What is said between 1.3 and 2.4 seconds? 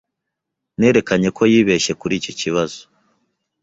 ko yibeshye kuri iki